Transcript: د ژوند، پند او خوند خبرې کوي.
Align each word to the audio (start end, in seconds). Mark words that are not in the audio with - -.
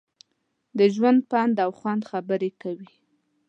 د 0.77 0.79
ژوند، 0.95 1.19
پند 1.29 1.55
او 1.65 1.71
خوند 1.79 2.01
خبرې 2.11 2.51
کوي. 2.61 2.89